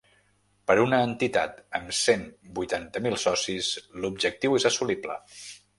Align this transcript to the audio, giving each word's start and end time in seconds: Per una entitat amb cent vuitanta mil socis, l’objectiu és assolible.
Per 0.71 0.75
una 0.83 1.01
entitat 1.07 1.59
amb 1.81 1.93
cent 1.99 2.25
vuitanta 2.61 3.05
mil 3.09 3.21
socis, 3.27 3.73
l’objectiu 4.03 4.63
és 4.63 4.69
assolible. 4.73 5.23